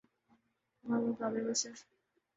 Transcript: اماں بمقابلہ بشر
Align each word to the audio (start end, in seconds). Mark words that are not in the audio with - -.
اماں 0.83 0.99
بمقابلہ 1.03 1.41
بشر 1.47 1.71